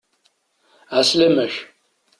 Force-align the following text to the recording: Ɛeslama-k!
Ɛeslama-k! 0.97 1.55